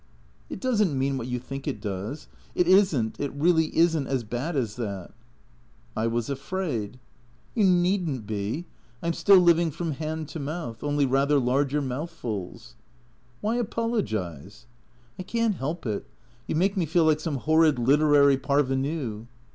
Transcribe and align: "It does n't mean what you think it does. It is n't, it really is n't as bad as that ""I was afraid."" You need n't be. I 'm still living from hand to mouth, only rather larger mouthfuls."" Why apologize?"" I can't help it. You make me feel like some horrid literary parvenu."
"It 0.49 0.59
does 0.59 0.83
n't 0.83 0.95
mean 0.97 1.15
what 1.15 1.27
you 1.27 1.37
think 1.37 1.67
it 1.67 1.79
does. 1.79 2.27
It 2.55 2.67
is 2.67 2.91
n't, 2.95 3.19
it 3.19 3.31
really 3.35 3.65
is 3.77 3.95
n't 3.95 4.07
as 4.07 4.23
bad 4.23 4.55
as 4.55 4.75
that 4.77 5.11
""I 5.95 6.07
was 6.07 6.27
afraid."" 6.27 6.97
You 7.53 7.65
need 7.65 8.09
n't 8.09 8.25
be. 8.25 8.65
I 9.03 9.09
'm 9.09 9.13
still 9.13 9.37
living 9.37 9.69
from 9.69 9.91
hand 9.91 10.27
to 10.29 10.39
mouth, 10.39 10.83
only 10.83 11.05
rather 11.05 11.37
larger 11.37 11.83
mouthfuls."" 11.83 12.73
Why 13.41 13.57
apologize?"" 13.57 14.65
I 15.19 15.21
can't 15.21 15.57
help 15.57 15.85
it. 15.85 16.07
You 16.47 16.55
make 16.55 16.75
me 16.75 16.87
feel 16.87 17.05
like 17.05 17.19
some 17.19 17.35
horrid 17.37 17.77
literary 17.77 18.37
parvenu." 18.37 19.27